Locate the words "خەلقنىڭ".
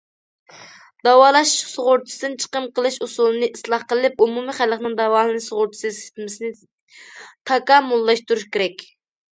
4.63-4.99